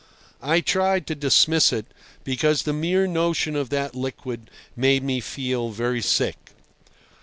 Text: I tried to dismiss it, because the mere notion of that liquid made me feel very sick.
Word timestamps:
I 0.41 0.61
tried 0.61 1.05
to 1.05 1.13
dismiss 1.13 1.71
it, 1.71 1.85
because 2.23 2.63
the 2.63 2.73
mere 2.73 3.05
notion 3.05 3.55
of 3.55 3.69
that 3.69 3.93
liquid 3.93 4.49
made 4.75 5.03
me 5.03 5.19
feel 5.19 5.69
very 5.69 6.01
sick. 6.01 6.53